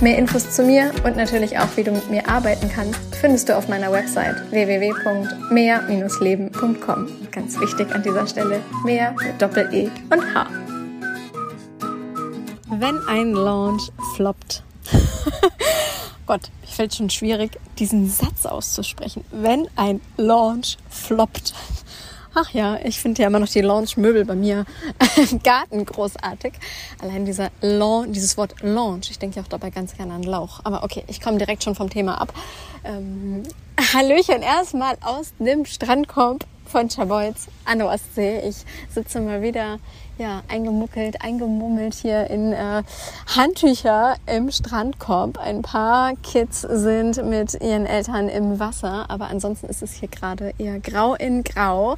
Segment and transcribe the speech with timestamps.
[0.00, 3.56] Mehr Infos zu mir und natürlich auch, wie du mit mir arbeiten kannst, findest du
[3.56, 7.08] auf meiner Website www.mehr-leben.com.
[7.30, 10.48] Ganz wichtig an dieser Stelle, mehr mit Doppel-E und H.
[12.68, 14.64] Wenn ein Launch floppt.
[16.26, 19.24] Gott, mir fällt schon schwierig, diesen Satz auszusprechen.
[19.30, 21.54] Wenn ein Launch floppt.
[22.36, 24.64] Ach ja, ich finde ja immer noch die Launch-Möbel bei mir
[25.30, 26.54] im Garten großartig.
[27.00, 30.60] Allein dieser Launch, dieses Wort Launch, ich denke ja auch dabei ganz gerne an Lauch.
[30.64, 32.34] Aber okay, ich komme direkt schon vom Thema ab.
[32.82, 33.44] Ähm,
[33.92, 38.40] Hallöchen erstmal aus dem Strandkorb von Schabolz an der Ostsee.
[38.48, 39.78] Ich sitze mal wieder
[40.18, 42.82] ja, eingemuckelt, eingemummelt hier in äh,
[43.34, 45.38] Handtücher im Strandkorb.
[45.38, 50.54] Ein paar Kids sind mit ihren Eltern im Wasser, aber ansonsten ist es hier gerade
[50.58, 51.96] eher grau in grau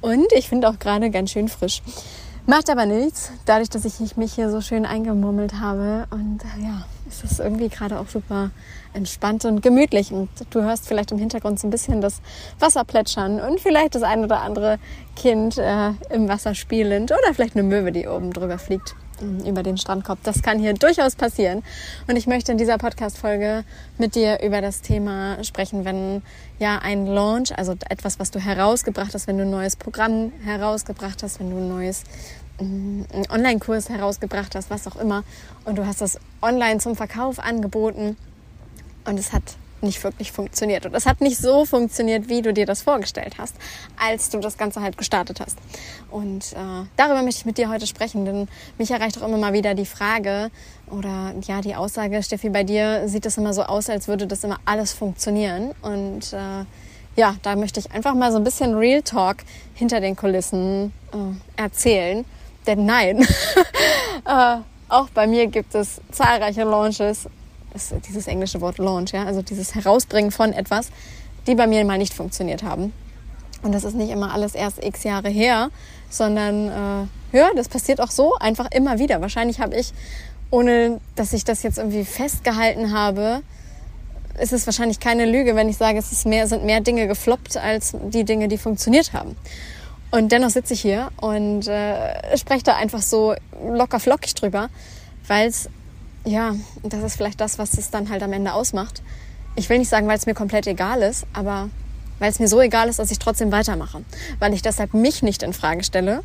[0.00, 1.82] und ich finde auch gerade ganz schön frisch.
[2.50, 6.06] Macht aber nichts, dadurch, dass ich mich hier so schön eingemummelt habe.
[6.08, 8.52] Und äh, ja, es ist irgendwie gerade auch super
[8.94, 10.12] entspannt und gemütlich.
[10.12, 12.22] Und du hörst vielleicht im Hintergrund so ein bisschen das
[12.58, 14.78] Wasser plätschern und vielleicht das ein oder andere
[15.14, 19.76] Kind äh, im Wasser spielend oder vielleicht eine Möwe, die oben drüber fliegt über den
[19.76, 20.18] Strandkorb.
[20.22, 21.62] Das kann hier durchaus passieren.
[22.06, 23.64] Und ich möchte in dieser Podcast-Folge
[23.98, 26.22] mit dir über das Thema sprechen, wenn
[26.58, 31.22] ja ein Launch, also etwas, was du herausgebracht hast, wenn du ein neues Programm herausgebracht
[31.22, 32.04] hast, wenn du ein neues
[32.60, 35.22] einen Online-Kurs herausgebracht hast, was auch immer,
[35.64, 38.16] und du hast das online zum Verkauf angeboten
[39.04, 40.86] und es hat nicht wirklich funktioniert.
[40.86, 43.54] Und es hat nicht so funktioniert, wie du dir das vorgestellt hast,
[43.98, 45.58] als du das Ganze halt gestartet hast.
[46.10, 48.48] Und äh, darüber möchte ich mit dir heute sprechen, denn
[48.78, 50.50] mich erreicht auch immer mal wieder die Frage
[50.90, 54.44] oder ja die Aussage, Steffi, bei dir sieht es immer so aus, als würde das
[54.44, 55.72] immer alles funktionieren.
[55.82, 56.64] Und äh,
[57.16, 59.38] ja, da möchte ich einfach mal so ein bisschen Real Talk
[59.74, 62.24] hinter den Kulissen äh, erzählen
[62.68, 63.20] denn nein,
[64.26, 64.56] äh,
[64.88, 67.26] auch bei mir gibt es zahlreiche Launches,
[67.78, 70.90] ist dieses englische Wort Launch, ja, also dieses Herausbringen von etwas,
[71.46, 72.92] die bei mir mal nicht funktioniert haben.
[73.62, 75.70] Und das ist nicht immer alles erst x Jahre her,
[76.10, 76.68] sondern
[77.32, 79.20] äh, ja, das passiert auch so einfach immer wieder.
[79.20, 79.92] Wahrscheinlich habe ich,
[80.50, 83.42] ohne dass ich das jetzt irgendwie festgehalten habe,
[84.40, 87.96] ist es wahrscheinlich keine Lüge, wenn ich sage, es mehr, sind mehr Dinge gefloppt als
[88.12, 89.36] die Dinge, die funktioniert haben.
[90.10, 94.70] Und dennoch sitze ich hier und äh, spreche da einfach so locker flockig drüber,
[95.26, 95.68] weil es,
[96.28, 99.02] ja, das ist vielleicht das, was es dann halt am Ende ausmacht.
[99.56, 101.70] Ich will nicht sagen, weil es mir komplett egal ist, aber
[102.18, 104.02] weil es mir so egal ist, dass ich trotzdem weitermache.
[104.38, 106.22] Weil ich deshalb mich nicht in Frage stelle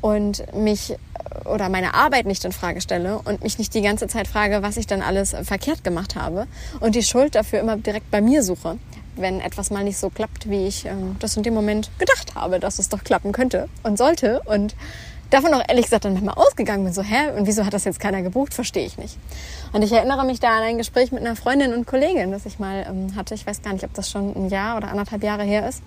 [0.00, 4.08] und mich äh, oder meine Arbeit nicht in Frage stelle und mich nicht die ganze
[4.08, 6.46] Zeit frage, was ich dann alles verkehrt gemacht habe
[6.80, 8.78] und die Schuld dafür immer direkt bei mir suche
[9.16, 12.60] wenn etwas mal nicht so klappt, wie ich ähm, das in dem Moment gedacht habe,
[12.60, 14.42] dass es doch klappen könnte und sollte.
[14.44, 14.74] Und
[15.30, 18.00] davon auch ehrlich gesagt dann manchmal ausgegangen bin, so, hä, und wieso hat das jetzt
[18.00, 19.16] keiner gebucht, verstehe ich nicht.
[19.72, 22.58] Und ich erinnere mich da an ein Gespräch mit einer Freundin und Kollegin, das ich
[22.58, 23.34] mal ähm, hatte.
[23.34, 25.82] Ich weiß gar nicht, ob das schon ein Jahr oder anderthalb Jahre her ist.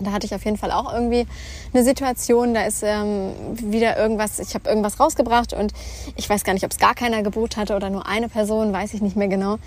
[0.00, 1.26] Da hatte ich auf jeden Fall auch irgendwie
[1.72, 5.72] eine Situation, da ist ähm, wieder irgendwas, ich habe irgendwas rausgebracht und
[6.14, 8.94] ich weiß gar nicht, ob es gar keiner gebucht hatte oder nur eine Person, weiß
[8.94, 9.58] ich nicht mehr genau.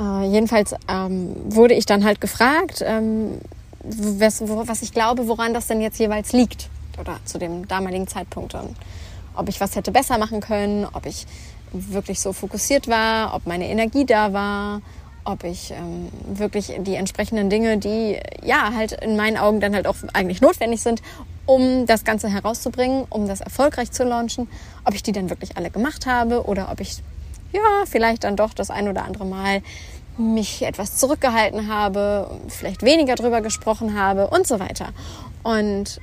[0.00, 3.40] Äh, jedenfalls ähm, wurde ich dann halt gefragt, ähm,
[3.82, 8.54] was, was, ich glaube, woran das denn jetzt jeweils liegt oder zu dem damaligen Zeitpunkt.
[8.54, 8.76] Und
[9.34, 11.26] ob ich was hätte besser machen können, ob ich
[11.72, 14.80] wirklich so fokussiert war, ob meine Energie da war,
[15.24, 19.86] ob ich ähm, wirklich die entsprechenden Dinge, die ja halt in meinen Augen dann halt
[19.86, 21.02] auch eigentlich notwendig sind,
[21.46, 24.48] um das Ganze herauszubringen, um das erfolgreich zu launchen,
[24.84, 27.02] ob ich die dann wirklich alle gemacht habe oder ob ich
[27.52, 29.62] ja, vielleicht dann doch das ein oder andere Mal
[30.16, 34.88] mich etwas zurückgehalten habe, vielleicht weniger drüber gesprochen habe und so weiter.
[35.42, 36.00] Und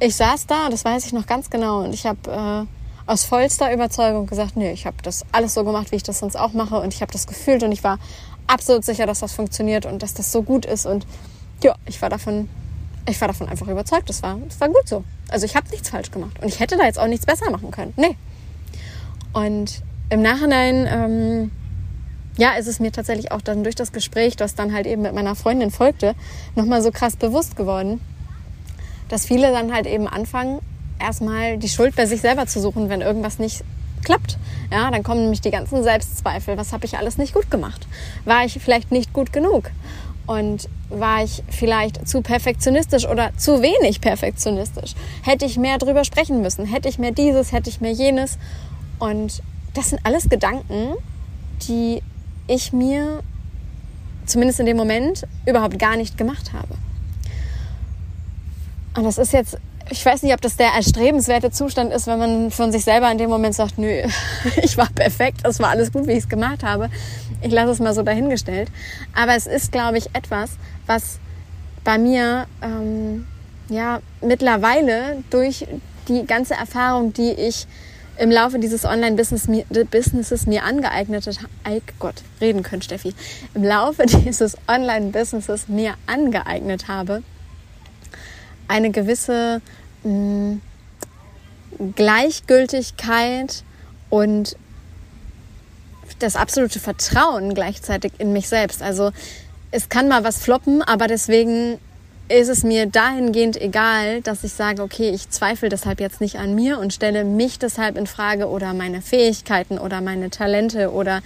[0.00, 3.72] ich saß da, das weiß ich noch ganz genau, und ich habe äh, aus vollster
[3.72, 6.80] Überzeugung gesagt, nee, ich habe das alles so gemacht, wie ich das sonst auch mache,
[6.80, 7.98] und ich habe das gefühlt und ich war
[8.46, 11.06] absolut sicher, dass das funktioniert und dass das so gut ist und
[11.62, 12.48] ja, ich war davon,
[13.08, 14.08] ich war davon einfach überzeugt.
[14.08, 15.04] Das war, das war gut so.
[15.28, 17.70] Also ich habe nichts falsch gemacht und ich hätte da jetzt auch nichts besser machen
[17.70, 17.92] können.
[17.96, 18.16] Nee.
[19.32, 21.50] Und im Nachhinein, ähm,
[22.38, 25.14] ja, ist es mir tatsächlich auch dann durch das Gespräch, das dann halt eben mit
[25.14, 26.14] meiner Freundin folgte,
[26.54, 28.00] nochmal so krass bewusst geworden,
[29.08, 30.60] dass viele dann halt eben anfangen,
[30.98, 33.64] erstmal die Schuld bei sich selber zu suchen, wenn irgendwas nicht
[34.04, 34.38] klappt.
[34.70, 36.56] Ja, dann kommen nämlich die ganzen Selbstzweifel.
[36.56, 37.86] Was habe ich alles nicht gut gemacht?
[38.24, 39.70] War ich vielleicht nicht gut genug?
[40.26, 44.94] Und war ich vielleicht zu perfektionistisch oder zu wenig perfektionistisch?
[45.22, 46.66] Hätte ich mehr drüber sprechen müssen?
[46.66, 47.52] Hätte ich mehr dieses?
[47.52, 48.38] Hätte ich mehr jenes?
[48.98, 49.42] Und
[49.74, 50.94] das sind alles Gedanken,
[51.66, 52.02] die
[52.46, 53.22] ich mir
[54.26, 56.74] zumindest in dem Moment überhaupt gar nicht gemacht habe.
[58.94, 59.58] Und das ist jetzt,
[59.90, 63.18] ich weiß nicht, ob das der erstrebenswerte Zustand ist, wenn man von sich selber in
[63.18, 64.02] dem Moment sagt, nö,
[64.62, 66.90] ich war perfekt, es war alles gut, wie ich es gemacht habe.
[67.42, 68.70] Ich lasse es mal so dahingestellt.
[69.14, 70.50] Aber es ist, glaube ich, etwas,
[70.86, 71.18] was
[71.84, 73.26] bei mir ähm,
[73.68, 75.66] ja mittlerweile durch
[76.08, 77.66] die ganze Erfahrung, die ich
[78.18, 83.14] im Laufe dieses Online-Businesses mir angeeignet habe, Gott, reden können, Steffi,
[83.54, 87.22] im Laufe dieses Online-Businesses mir angeeignet habe,
[88.68, 89.60] eine gewisse
[90.04, 90.62] mh, mm,
[91.94, 93.62] Gleichgültigkeit
[94.10, 94.56] und
[96.18, 98.82] das absolute Vertrauen gleichzeitig in mich selbst.
[98.82, 99.12] Also
[99.70, 101.78] es kann mal was floppen, aber deswegen
[102.28, 106.54] ist es mir dahingehend egal, dass ich sage, okay, ich zweifle deshalb jetzt nicht an
[106.54, 111.22] mir und stelle mich deshalb in Frage oder meine Fähigkeiten oder meine Talente oder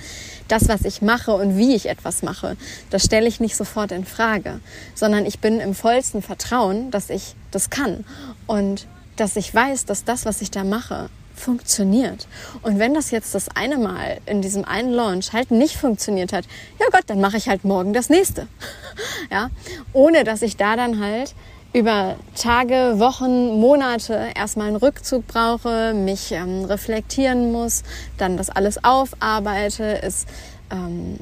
[0.47, 2.57] das, was ich mache und wie ich etwas mache.
[2.91, 4.61] Das stelle ich nicht sofort in Frage,
[4.95, 8.05] sondern ich bin im vollsten Vertrauen, dass ich das kann
[8.47, 12.26] und dass ich weiß, dass das, was ich da mache, funktioniert.
[12.62, 16.44] Und wenn das jetzt das eine Mal in diesem einen Launch halt nicht funktioniert hat,
[16.79, 18.46] ja Gott, dann mache ich halt morgen das nächste.
[19.31, 19.50] ja,
[19.93, 21.34] ohne dass ich da dann halt
[21.73, 27.82] über Tage, Wochen, Monate erstmal einen Rückzug brauche, mich ähm, reflektieren muss,
[28.19, 30.26] dann das alles aufarbeite, es
[30.70, 31.19] ähm,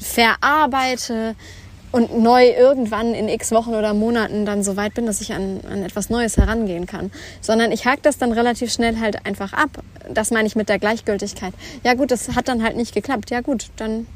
[0.00, 1.34] verarbeite,
[1.92, 5.60] und neu irgendwann in x Wochen oder Monaten dann so weit bin, dass ich an,
[5.70, 7.12] an etwas Neues herangehen kann.
[7.40, 9.70] Sondern ich hake das dann relativ schnell halt einfach ab.
[10.12, 11.52] Das meine ich mit der Gleichgültigkeit.
[11.84, 13.30] Ja gut, das hat dann halt nicht geklappt.
[13.30, 14.06] Ja gut, dann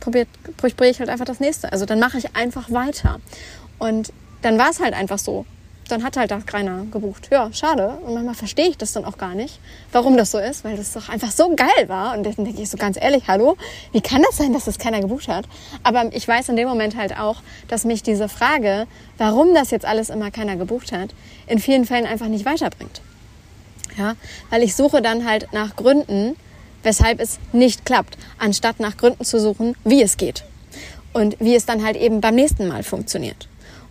[0.00, 1.72] probiert, probiere ich halt einfach das nächste.
[1.72, 3.20] Also dann mache ich einfach weiter.
[3.78, 4.12] Und
[4.42, 5.44] dann war es halt einfach so
[5.88, 7.28] dann hat halt da keiner gebucht.
[7.30, 7.98] Ja, schade.
[8.04, 9.58] Und manchmal verstehe ich das dann auch gar nicht,
[9.92, 12.16] warum das so ist, weil das doch einfach so geil war.
[12.16, 13.56] Und dann denke ich so ganz ehrlich, hallo,
[13.92, 15.46] wie kann das sein, dass das keiner gebucht hat?
[15.82, 18.86] Aber ich weiß in dem Moment halt auch, dass mich diese Frage,
[19.16, 21.10] warum das jetzt alles immer keiner gebucht hat,
[21.46, 23.00] in vielen Fällen einfach nicht weiterbringt.
[23.96, 24.14] Ja,
[24.50, 26.36] weil ich suche dann halt nach Gründen,
[26.82, 30.44] weshalb es nicht klappt, anstatt nach Gründen zu suchen, wie es geht.
[31.12, 33.48] Und wie es dann halt eben beim nächsten Mal funktioniert.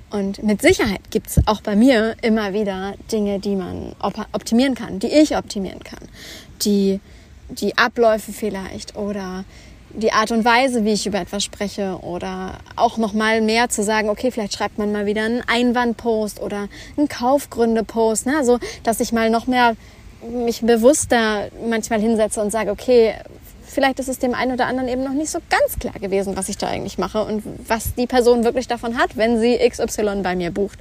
[0.09, 3.93] Und mit Sicherheit gibt es auch bei mir immer wieder Dinge, die man
[4.31, 6.07] optimieren kann, die ich optimieren kann.
[6.61, 6.99] Die,
[7.49, 9.43] die Abläufe vielleicht oder
[9.89, 13.83] die Art und Weise, wie ich über etwas spreche oder auch noch mal mehr zu
[13.83, 16.67] sagen, okay, vielleicht schreibt man mal wieder einen Einwandpost oder
[16.97, 19.75] einen Kaufgründepost, ne, so, dass ich mal noch mehr
[20.29, 23.13] mich bewusster manchmal hinsetze und sage, okay,
[23.77, 26.49] vielleicht ist es dem einen oder anderen eben noch nicht so ganz klar gewesen, was
[26.49, 30.35] ich da eigentlich mache und was die Person wirklich davon hat, wenn sie XY bei
[30.35, 30.79] mir bucht.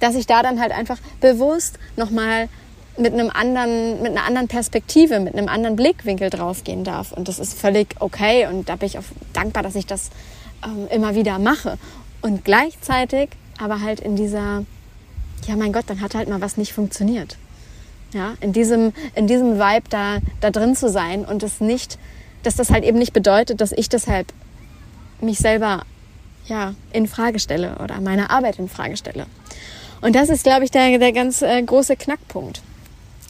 [0.00, 2.48] Dass ich da dann halt einfach bewusst nochmal
[2.96, 7.12] mit einem anderen, mit einer anderen Perspektive, mit einem anderen Blickwinkel draufgehen darf.
[7.12, 9.04] Und das ist völlig okay und da bin ich auch
[9.34, 10.08] dankbar, dass ich das
[10.64, 11.76] ähm, immer wieder mache.
[12.22, 13.28] Und gleichzeitig
[13.58, 14.64] aber halt in dieser,
[15.46, 17.36] ja mein Gott, dann hat halt mal was nicht funktioniert.
[18.14, 21.98] Ja, in diesem, in diesem Vibe da, da drin zu sein und es nicht
[22.42, 24.32] dass das halt eben nicht bedeutet, dass ich deshalb
[25.20, 25.82] mich selber
[26.46, 29.26] ja, in Frage stelle oder meine Arbeit in Frage stelle.
[30.00, 32.62] Und das ist, glaube ich, der, der ganz äh, große Knackpunkt.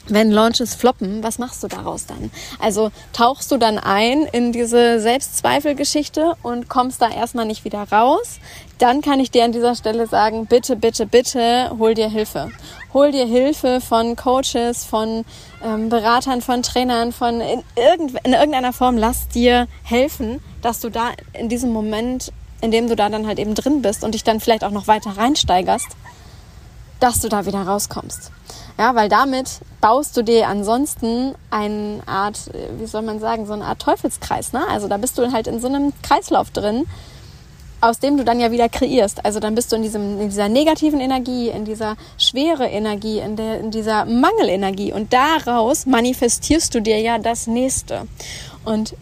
[0.07, 2.31] Wenn Launches floppen, was machst du daraus dann?
[2.59, 8.39] Also tauchst du dann ein in diese Selbstzweifelgeschichte und kommst da erstmal nicht wieder raus,
[8.79, 12.51] dann kann ich dir an dieser Stelle sagen, bitte, bitte, bitte, hol dir Hilfe.
[12.93, 15.23] Hol dir Hilfe von Coaches, von
[15.63, 18.97] ähm, Beratern, von Trainern, von in, irgend, in irgendeiner Form.
[18.97, 23.37] Lass dir helfen, dass du da in diesem Moment, in dem du da dann halt
[23.37, 25.87] eben drin bist und dich dann vielleicht auch noch weiter reinsteigerst,
[27.01, 28.31] dass du da wieder rauskommst.
[28.77, 32.39] Ja, weil damit baust du dir ansonsten eine Art,
[32.77, 34.53] wie soll man sagen, so eine Art Teufelskreis.
[34.53, 34.61] Ne?
[34.69, 36.85] Also da bist du halt in so einem Kreislauf drin,
[37.81, 39.25] aus dem du dann ja wieder kreierst.
[39.25, 43.35] Also dann bist du in, diesem, in dieser negativen Energie, in dieser schwere Energie, in,
[43.35, 48.07] der, in dieser Mangelenergie und daraus manifestierst du dir ja das Nächste.
[48.63, 48.95] Und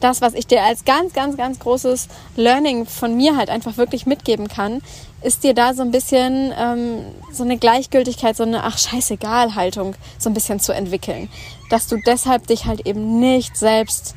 [0.00, 4.06] das, was ich dir als ganz, ganz, ganz großes Learning von mir halt einfach wirklich
[4.06, 4.82] mitgeben kann,
[5.22, 7.00] ist dir da so ein bisschen ähm,
[7.32, 11.28] so eine Gleichgültigkeit, so eine ach scheißegal Haltung so ein bisschen zu entwickeln,
[11.70, 14.14] dass du deshalb dich halt eben nicht selbst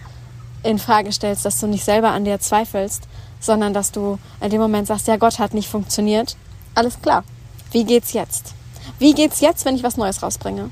[0.64, 3.04] in Frage stellst, dass du nicht selber an dir zweifelst,
[3.40, 6.38] sondern dass du in dem Moment sagst, ja, Gott hat nicht funktioniert.
[6.76, 7.24] Alles klar.
[7.72, 8.54] Wie geht's jetzt?
[9.00, 10.70] Wie geht's jetzt, wenn ich was Neues rausbringe?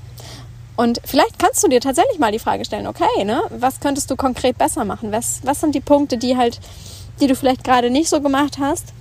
[0.79, 4.15] Und vielleicht kannst du dir tatsächlich mal die Frage stellen, okay, ne, was könntest du
[4.15, 5.11] konkret besser machen?
[5.11, 6.59] Was, was sind die Punkte, die halt,
[7.19, 8.93] die du vielleicht gerade nicht so gemacht hast?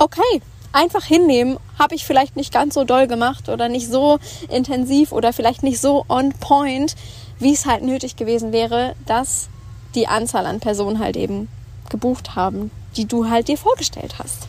[0.00, 4.18] okay, einfach hinnehmen, habe ich vielleicht nicht ganz so doll gemacht oder nicht so
[4.48, 6.96] intensiv oder vielleicht nicht so on point,
[7.38, 9.48] wie es halt nötig gewesen wäre, dass
[9.94, 11.48] die Anzahl an Personen halt eben
[11.90, 14.48] gebucht haben, die du halt dir vorgestellt hast.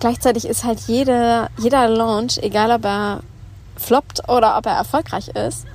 [0.00, 3.20] Gleichzeitig ist halt jede, jeder Launch, egal ob er
[3.76, 5.66] floppt oder ob er erfolgreich ist,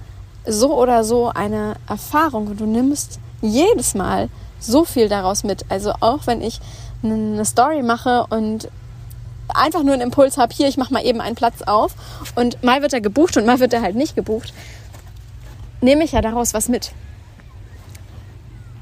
[0.46, 4.30] so oder so eine Erfahrung und du nimmst jedes Mal
[4.60, 5.66] so viel daraus mit.
[5.70, 6.60] Also auch wenn ich
[7.04, 8.70] eine Story mache und
[9.54, 11.94] einfach nur einen Impuls habe, hier, ich mache mal eben einen Platz auf
[12.36, 14.54] und mal wird er gebucht und mal wird er halt nicht gebucht,
[15.82, 16.92] nehme ich ja daraus was mit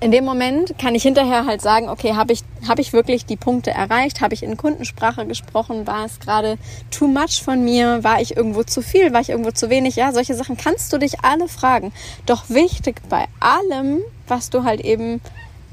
[0.02, 3.36] in dem Moment kann ich hinterher halt sagen, okay, habe ich, hab ich wirklich die
[3.36, 4.22] Punkte erreicht?
[4.22, 5.88] Habe ich in Kundensprache gesprochen?
[5.88, 6.58] War es gerade
[6.90, 8.04] too much von mir?
[8.04, 9.12] War ich irgendwo zu viel?
[9.12, 9.98] War ich irgendwo zu wenig?
[9.98, 11.92] Ja, solche Sachen kannst du dich alle fragen.
[12.26, 15.20] Doch wichtig bei allem, was du halt eben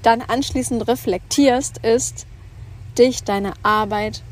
[0.03, 2.27] dann anschließend reflektierst, ist,
[2.99, 4.23] dich, deine Arbeit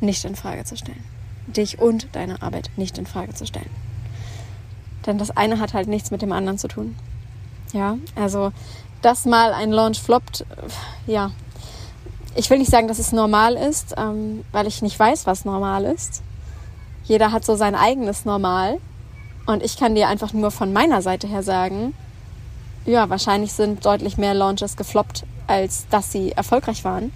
[0.00, 1.04] nicht in Frage zu stellen.
[1.48, 3.70] Dich und deine Arbeit nicht in Frage zu stellen.
[5.06, 6.94] Denn das eine hat halt nichts mit dem anderen zu tun.
[7.72, 8.52] Ja, also
[9.02, 10.44] dass mal ein Launch floppt,
[11.06, 11.30] ja,
[12.34, 15.84] ich will nicht sagen, dass es normal ist, ähm, weil ich nicht weiß, was normal
[15.84, 16.22] ist.
[17.04, 18.78] Jeder hat so sein eigenes Normal.
[19.46, 21.94] Und ich kann dir einfach nur von meiner Seite her sagen,
[22.86, 27.12] ja, wahrscheinlich sind deutlich mehr Launches gefloppt, als dass sie erfolgreich waren.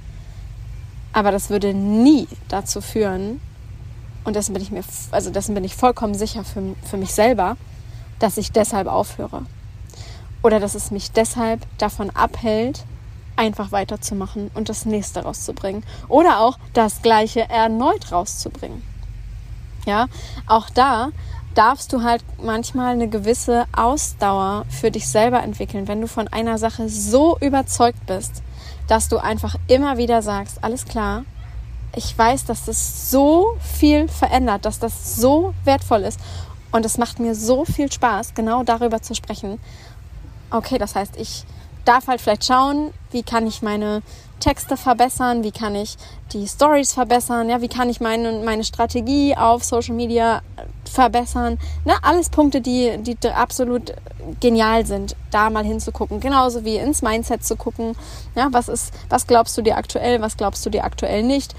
[1.12, 3.40] Aber das würde nie dazu führen,
[4.24, 7.56] und dessen bin ich mir, also dessen bin ich vollkommen sicher für, für mich selber,
[8.18, 9.42] dass ich deshalb aufhöre.
[10.44, 12.84] Oder dass es mich deshalb davon abhält,
[13.34, 15.82] einfach weiterzumachen und das nächste rauszubringen.
[16.06, 18.82] Oder auch das gleiche erneut rauszubringen.
[19.86, 20.06] Ja,
[20.46, 21.08] auch da
[21.54, 26.58] darfst du halt manchmal eine gewisse Ausdauer für dich selber entwickeln, wenn du von einer
[26.58, 28.42] Sache so überzeugt bist,
[28.86, 31.24] dass du einfach immer wieder sagst, alles klar,
[31.96, 36.20] ich weiß, dass das so viel verändert, dass das so wertvoll ist
[36.70, 39.58] und es macht mir so viel Spaß, genau darüber zu sprechen
[40.54, 41.44] okay, das heißt, ich
[41.84, 44.02] darf halt vielleicht schauen, wie kann ich meine
[44.40, 45.96] Texte verbessern, wie kann ich
[46.32, 50.42] die Stories verbessern, ja, wie kann ich meine, meine Strategie auf Social Media
[50.84, 51.58] verbessern.
[51.84, 51.94] Ne?
[52.02, 53.92] Alles Punkte, die, die absolut
[54.40, 56.20] genial sind, da mal hinzugucken.
[56.20, 57.94] Genauso wie ins Mindset zu gucken.
[58.34, 61.54] Ja, was ist, was glaubst du dir aktuell, was glaubst du dir aktuell nicht?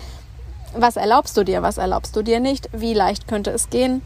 [0.77, 2.69] Was erlaubst du dir, was erlaubst du dir nicht?
[2.73, 4.01] Wie leicht könnte es gehen?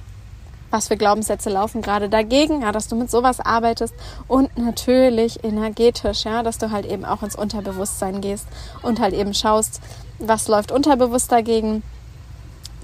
[0.72, 3.94] Was für Glaubenssätze laufen gerade dagegen, ja, dass du mit sowas arbeitest
[4.28, 8.48] und natürlich energetisch, ja, dass du halt eben auch ins Unterbewusstsein gehst
[8.82, 9.82] und halt eben schaust,
[10.20, 11.84] was läuft unterbewusst dagegen,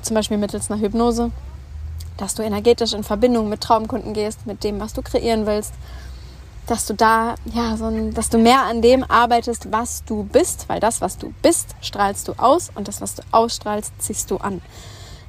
[0.02, 1.32] zum Beispiel mittels einer Hypnose,
[2.18, 5.74] dass du energetisch in Verbindung mit Traumkunden gehst, mit dem, was du kreieren willst,
[6.68, 10.68] dass du da, ja, so ein, dass du mehr an dem arbeitest, was du bist,
[10.68, 14.38] weil das, was du bist, strahlst du aus und das, was du ausstrahlst, ziehst du
[14.38, 14.62] an.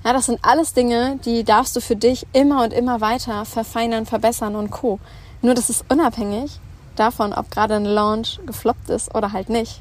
[0.07, 4.07] Ja, das sind alles Dinge, die darfst du für dich immer und immer weiter verfeinern,
[4.07, 5.01] verbessern und co.
[5.43, 6.61] Nur das ist unabhängig
[6.95, 9.81] davon, ob gerade ein Launch gefloppt ist oder halt nicht.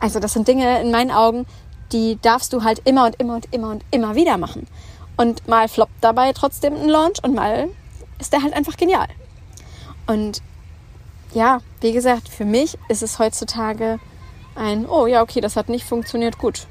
[0.00, 1.46] Also das sind Dinge in meinen Augen,
[1.92, 4.66] die darfst du halt immer und immer und immer und immer wieder machen.
[5.16, 7.68] Und mal floppt dabei trotzdem ein Launch und mal
[8.18, 9.06] ist der halt einfach genial.
[10.08, 10.42] Und
[11.32, 14.00] ja, wie gesagt, für mich ist es heutzutage
[14.56, 16.66] ein, oh ja, okay, das hat nicht funktioniert, gut.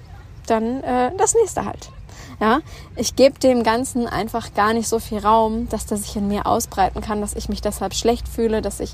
[0.48, 1.92] Dann äh, das nächste halt.
[2.40, 2.60] Ja,
[2.96, 6.46] ich gebe dem Ganzen einfach gar nicht so viel Raum, dass das sich in mir
[6.46, 8.94] ausbreiten kann, dass ich mich deshalb schlecht fühle, dass ich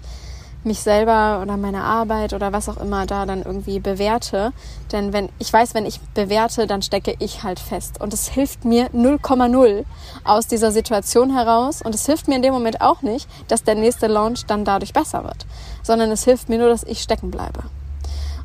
[0.64, 4.54] mich selber oder meine Arbeit oder was auch immer da dann irgendwie bewerte.
[4.92, 8.00] Denn wenn ich weiß, wenn ich bewerte, dann stecke ich halt fest.
[8.00, 9.84] Und es hilft mir 0,0
[10.24, 11.82] aus dieser Situation heraus.
[11.82, 14.94] Und es hilft mir in dem Moment auch nicht, dass der nächste Launch dann dadurch
[14.94, 15.46] besser wird.
[15.82, 17.64] Sondern es hilft mir nur, dass ich stecken bleibe.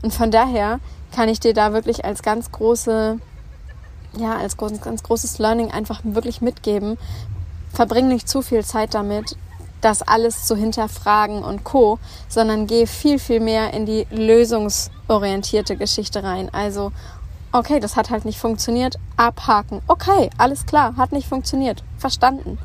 [0.03, 0.81] Und von daher
[1.15, 3.19] kann ich dir da wirklich als ganz große
[4.17, 6.99] ja, als ganz, ganz großes Learning einfach wirklich mitgeben.
[7.73, 9.37] Verbring nicht zu viel Zeit damit,
[9.81, 11.99] das alles zu hinterfragen und co,
[12.29, 16.49] sondern geh viel, viel mehr in die lösungsorientierte Geschichte rein.
[16.53, 16.93] Also,
[17.53, 19.83] okay, das hat halt nicht funktioniert, abhaken.
[19.87, 21.85] Okay, alles klar, hat nicht funktioniert.
[21.99, 22.59] Verstanden.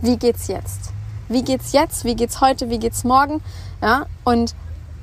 [0.00, 0.92] Wie geht's jetzt?
[1.28, 2.04] Wie geht's jetzt?
[2.04, 2.70] Wie geht's heute?
[2.70, 3.42] Wie geht's morgen?
[3.82, 4.54] Ja, und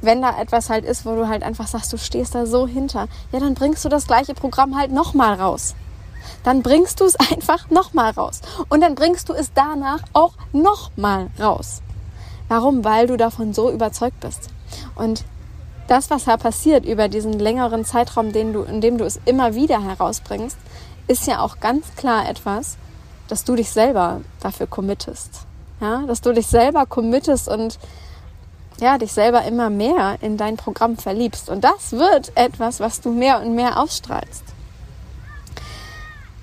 [0.02, 3.08] wenn da etwas halt ist, wo du halt einfach sagst, du stehst da so hinter,
[3.32, 5.76] ja, dann bringst du das gleiche Programm halt nochmal raus.
[6.44, 8.42] Dann bringst du es einfach nochmal raus.
[8.70, 11.82] Und dann bringst du es danach auch nochmal raus.
[12.48, 12.84] Warum?
[12.86, 14.50] Weil du davon so überzeugt bist.
[14.96, 15.24] Und
[15.88, 19.56] das, was da passiert über diesen längeren Zeitraum, den du, in dem du es immer
[19.56, 20.58] wieder herausbringst,
[21.08, 22.78] ist ja auch ganz klar etwas,
[23.28, 25.46] dass du dich selber dafür committest.
[25.82, 27.78] Ja, dass du dich selber committest und
[28.80, 31.50] ja, dich selber immer mehr in dein Programm verliebst.
[31.50, 34.44] Und das wird etwas, was du mehr und mehr ausstrahlst.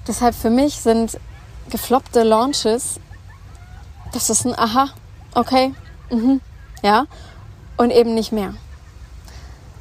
[0.06, 1.18] Deshalb für mich sind
[1.70, 2.98] gefloppte Launches,
[4.12, 4.88] das ist ein Aha,
[5.34, 5.74] okay,
[6.10, 6.40] mhm,
[6.82, 7.06] ja,
[7.76, 8.54] und eben nicht mehr.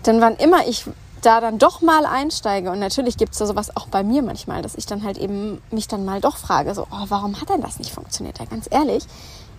[0.06, 0.86] Denn wann immer ich
[1.22, 4.62] da dann doch mal einsteige und natürlich gibt es da sowas auch bei mir manchmal,
[4.62, 7.62] dass ich dann halt eben mich dann mal doch frage, so, oh, warum hat denn
[7.62, 8.40] das nicht funktioniert?
[8.40, 9.06] Ja, ganz ehrlich,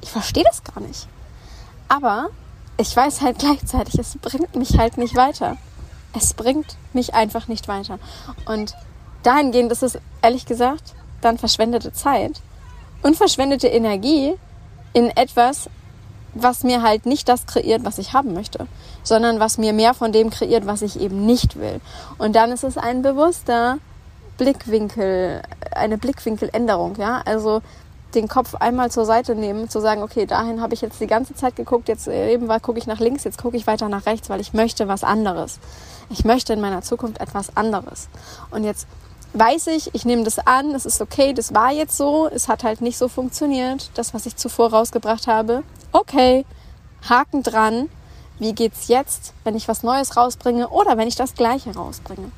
[0.00, 1.06] ich verstehe das gar nicht.
[1.88, 2.30] Aber
[2.82, 5.56] ich weiß halt gleichzeitig, es bringt mich halt nicht weiter.
[6.18, 8.00] Es bringt mich einfach nicht weiter.
[8.44, 8.74] Und
[9.22, 12.40] dahingehend ist es ehrlich gesagt dann verschwendete Zeit
[13.02, 14.34] und verschwendete Energie
[14.92, 15.70] in etwas,
[16.34, 18.66] was mir halt nicht das kreiert, was ich haben möchte,
[19.04, 21.80] sondern was mir mehr von dem kreiert, was ich eben nicht will.
[22.18, 23.78] Und dann ist es ein bewusster
[24.38, 27.22] Blickwinkel, eine Blickwinkeländerung, ja.
[27.24, 27.62] Also
[28.14, 31.34] den Kopf einmal zur Seite nehmen, zu sagen, okay, dahin habe ich jetzt die ganze
[31.34, 34.30] Zeit geguckt, jetzt eben war gucke ich nach links, jetzt gucke ich weiter nach rechts,
[34.30, 35.58] weil ich möchte was anderes.
[36.10, 38.08] Ich möchte in meiner Zukunft etwas anderes.
[38.50, 38.86] Und jetzt
[39.34, 42.64] weiß ich, ich nehme das an, es ist okay, das war jetzt so, es hat
[42.64, 45.62] halt nicht so funktioniert, das, was ich zuvor rausgebracht habe.
[45.92, 46.44] Okay,
[47.08, 47.88] Haken dran.
[48.38, 52.30] Wie geht's jetzt, wenn ich was Neues rausbringe oder wenn ich das Gleiche rausbringe?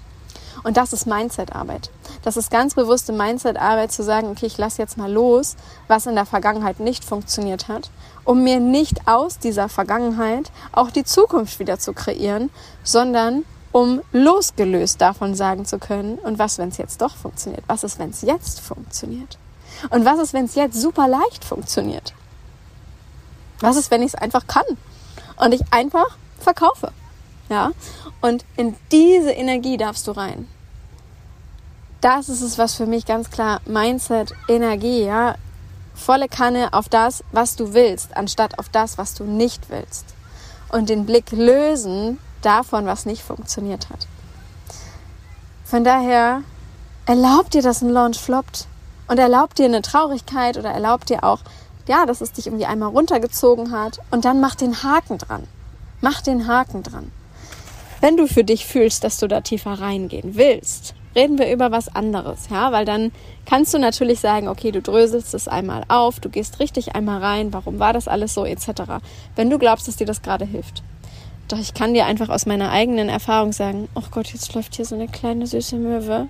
[0.64, 1.90] Und das ist Mindset-Arbeit.
[2.22, 5.56] Das ist ganz bewusste Mindset-Arbeit zu sagen, okay, ich lasse jetzt mal los,
[5.88, 7.90] was in der Vergangenheit nicht funktioniert hat,
[8.24, 12.50] um mir nicht aus dieser Vergangenheit auch die Zukunft wieder zu kreieren,
[12.82, 17.64] sondern um losgelöst davon sagen zu können, und was, wenn es jetzt doch funktioniert?
[17.66, 19.36] Was ist, wenn es jetzt funktioniert?
[19.90, 22.14] Und was ist, wenn es jetzt super leicht funktioniert?
[23.60, 24.64] Was ist, wenn ich es einfach kann
[25.36, 26.92] und ich einfach verkaufe?
[27.48, 27.72] Ja?
[28.24, 30.48] Und in diese Energie darfst du rein.
[32.00, 35.34] Das ist es, was für mich ganz klar Mindset, Energie, ja,
[35.94, 40.06] volle Kanne auf das, was du willst, anstatt auf das, was du nicht willst.
[40.70, 44.06] Und den Blick lösen davon, was nicht funktioniert hat.
[45.66, 46.40] Von daher
[47.04, 48.68] erlaubt dir, dass ein Launch floppt
[49.06, 51.40] und erlaubt dir eine Traurigkeit oder erlaubt dir auch,
[51.86, 55.46] ja, dass es dich irgendwie einmal runtergezogen hat und dann mach den Haken dran.
[56.00, 57.12] Mach den Haken dran.
[58.04, 61.88] Wenn du für dich fühlst, dass du da tiefer reingehen willst, reden wir über was
[61.88, 63.12] anderes, ja, weil dann
[63.46, 67.54] kannst du natürlich sagen, okay, du dröselst es einmal auf, du gehst richtig einmal rein,
[67.54, 68.68] warum war das alles so, etc.
[69.36, 70.82] Wenn du glaubst, dass dir das gerade hilft.
[71.48, 74.84] Doch ich kann dir einfach aus meiner eigenen Erfahrung sagen, oh Gott, jetzt läuft hier
[74.84, 76.28] so eine kleine süße Möwe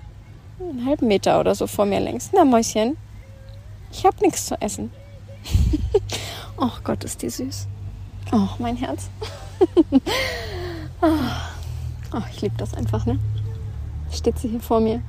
[0.61, 2.29] einen halben Meter oder so vor mir längs.
[2.33, 2.95] Na Mäuschen,
[3.91, 4.91] ich habe nichts zu essen.
[6.57, 7.67] oh Gott, ist die süß.
[8.31, 9.09] Oh, mein Herz.
[11.01, 11.07] oh,
[12.31, 13.19] ich liebe das einfach, ne?
[14.11, 15.01] Steht sie hier vor mir.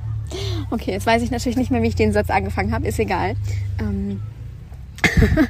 [0.71, 2.87] Okay, jetzt weiß ich natürlich nicht mehr, wie ich den Satz angefangen habe.
[2.87, 3.35] Ist egal.
[3.79, 4.21] Ähm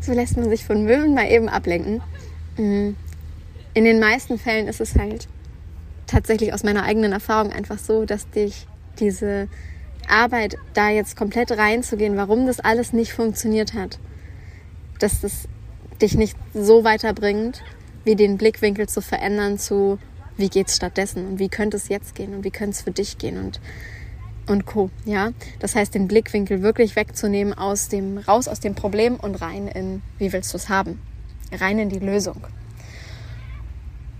[0.00, 2.00] so lässt man sich von Möwen mal eben ablenken.
[2.56, 2.94] Mm
[3.74, 5.28] in den meisten Fällen ist es halt
[6.06, 8.66] tatsächlich aus meiner eigenen Erfahrung einfach so, dass dich
[8.98, 9.48] diese
[10.08, 13.98] Arbeit, da jetzt komplett reinzugehen, warum das alles nicht funktioniert hat,
[14.98, 15.48] dass das
[16.02, 17.62] dich nicht so weiterbringt,
[18.04, 19.98] wie den Blickwinkel zu verändern zu,
[20.36, 23.18] wie geht's stattdessen und wie könnte es jetzt gehen und wie könnte es für dich
[23.18, 23.60] gehen und
[24.48, 24.90] und Co.
[25.04, 29.68] Ja, das heißt, den Blickwinkel wirklich wegzunehmen aus dem raus aus dem Problem und rein
[29.68, 31.00] in, wie willst du es haben,
[31.52, 32.46] rein in die Lösung.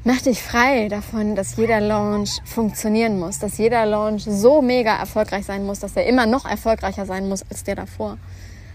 [0.05, 5.45] Mach dich frei davon, dass jeder Launch funktionieren muss, dass jeder Launch so mega erfolgreich
[5.45, 8.19] sein muss, dass er immer noch erfolgreicher sein muss als der davor.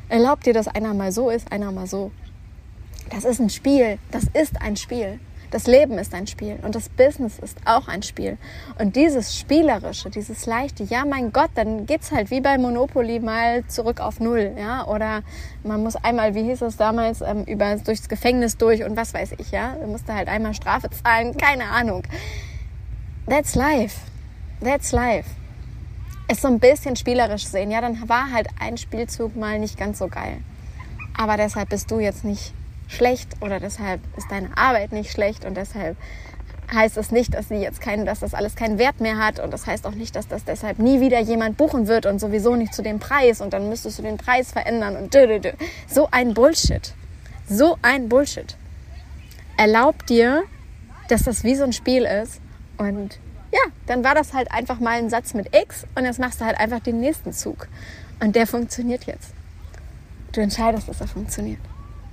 [0.07, 2.11] Erlaub dir, dass einer mal so ist, einer mal so.
[3.09, 3.99] Das ist ein Spiel.
[4.09, 5.19] Das ist ein Spiel.
[5.49, 8.37] Das Leben ist ein Spiel und das Business ist auch ein Spiel.
[8.79, 13.65] Und dieses Spielerische, dieses Leichte, ja mein Gott, dann geht's halt wie bei Monopoly mal
[13.67, 14.85] zurück auf Null, ja.
[14.87, 15.23] Oder
[15.63, 19.35] man muss einmal, wie hieß es damals, ähm, über, durchs Gefängnis durch und was weiß
[19.37, 19.77] ich, ja.
[19.79, 22.03] Man musste halt einmal Strafe zahlen, keine Ahnung.
[23.25, 23.97] That's life.
[24.61, 25.29] That's life.
[26.27, 29.99] Es so ein bisschen spielerisch sehen, ja, dann war halt ein Spielzug mal nicht ganz
[29.99, 30.39] so geil.
[31.17, 32.53] Aber deshalb bist du jetzt nicht
[32.87, 35.97] schlecht oder deshalb ist deine Arbeit nicht schlecht und deshalb
[36.73, 39.51] heißt es nicht, dass sie jetzt keinen, dass das alles keinen Wert mehr hat und
[39.51, 42.73] das heißt auch nicht, dass das deshalb nie wieder jemand buchen wird und sowieso nicht
[42.73, 45.51] zu dem Preis und dann müsstest du den Preis verändern und dö, dö, dö.
[45.87, 46.93] so ein Bullshit.
[47.49, 48.57] So ein Bullshit.
[49.55, 50.43] Erlaub dir,
[51.07, 52.41] dass das wie so ein Spiel ist
[52.77, 53.19] und
[53.51, 56.45] ja, dann war das halt einfach mal ein Satz mit X und jetzt machst du
[56.45, 57.69] halt einfach den nächsten Zug
[58.19, 59.31] und der funktioniert jetzt.
[60.33, 61.61] Du entscheidest, dass er funktioniert.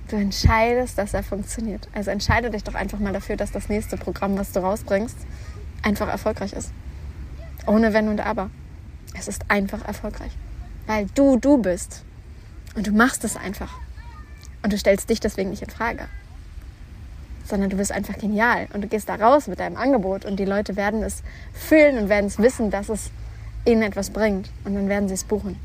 [0.07, 1.87] Du entscheidest, dass er funktioniert.
[1.93, 5.17] Also entscheide dich doch einfach mal dafür, dass das nächste Programm, was du rausbringst,
[5.81, 6.71] einfach erfolgreich ist.
[7.65, 8.49] Ohne Wenn und Aber.
[9.17, 10.31] Es ist einfach erfolgreich.
[10.85, 12.03] Weil du du bist.
[12.75, 13.79] Und du machst es einfach.
[14.61, 16.07] Und du stellst dich deswegen nicht in Frage.
[17.45, 20.45] sondern du bist einfach genial und du gehst da raus mit deinem Angebot und die
[20.45, 21.21] Leute werden es
[21.53, 23.11] fühlen und werden es wissen, dass es
[23.65, 25.57] ihnen etwas bringt und dann werden sie es buchen.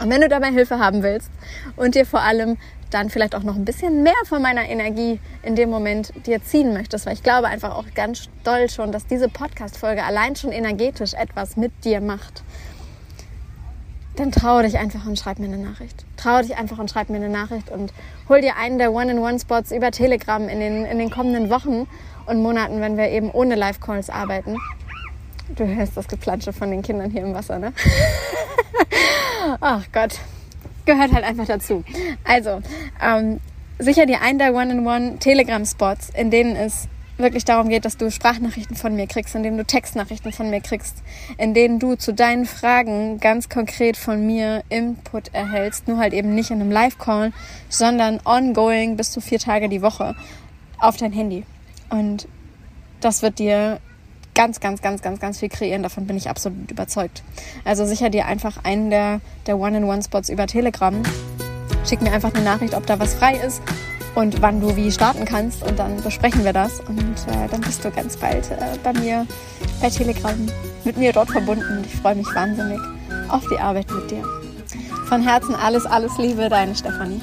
[0.00, 1.30] Und wenn du dabei Hilfe haben willst
[1.76, 2.56] und dir vor allem
[2.90, 6.72] dann vielleicht auch noch ein bisschen mehr von meiner Energie in dem Moment dir ziehen
[6.72, 11.14] möchtest, weil ich glaube einfach auch ganz doll schon, dass diese Podcast-Folge allein schon energetisch
[11.14, 12.42] etwas mit dir macht,
[14.16, 16.04] dann traue dich einfach und schreib mir eine Nachricht.
[16.16, 17.92] Traue dich einfach und schreib mir eine Nachricht und
[18.28, 21.86] hol dir einen der One-in-One-Spots über Telegram in den, in den kommenden Wochen
[22.26, 24.58] und Monaten, wenn wir eben ohne Live-Calls arbeiten.
[25.54, 27.72] Du hörst das Geplansche von den Kindern hier im Wasser, ne?
[29.60, 30.18] Ach Gott,
[30.84, 31.84] gehört halt einfach dazu.
[32.24, 32.60] Also,
[33.02, 33.40] ähm,
[33.78, 36.88] sicher dir einen der One-in-One Telegram-Spots, in denen es
[37.20, 40.60] wirklich darum geht, dass du Sprachnachrichten von mir kriegst, in denen du Textnachrichten von mir
[40.60, 41.02] kriegst,
[41.38, 46.34] in denen du zu deinen Fragen ganz konkret von mir Input erhältst, nur halt eben
[46.34, 47.32] nicht in einem Live-Call,
[47.68, 50.16] sondern ongoing bis zu vier Tage die Woche
[50.78, 51.44] auf dein Handy.
[51.90, 52.26] Und
[53.00, 53.80] das wird dir
[54.40, 55.82] ganz, ganz, ganz, ganz, ganz viel kreieren.
[55.82, 57.22] Davon bin ich absolut überzeugt.
[57.66, 60.94] Also sicher dir einfach einen der, der One-in-One-Spots über Telegram.
[61.86, 63.60] Schick mir einfach eine Nachricht, ob da was frei ist
[64.14, 67.84] und wann du wie starten kannst und dann besprechen wir das und äh, dann bist
[67.84, 69.26] du ganz bald äh, bei mir
[69.82, 70.34] bei Telegram
[70.84, 72.80] mit mir dort verbunden und ich freue mich wahnsinnig
[73.28, 74.24] auf die Arbeit mit dir.
[75.04, 77.20] Von Herzen alles, alles Liebe, deine Stefanie.